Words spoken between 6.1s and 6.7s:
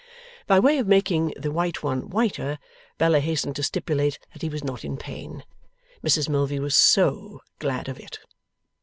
Milvey